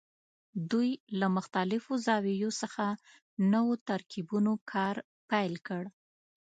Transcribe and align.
دوی 0.71 0.89
له 1.19 1.27
مختلفو 1.37 1.91
زاویو 2.05 2.51
څخه 2.61 2.85
نوو 3.53 3.73
ترکیبونو 3.89 4.53
کار 4.71 4.95
پیل 5.29 5.53
کړ. 5.67 5.83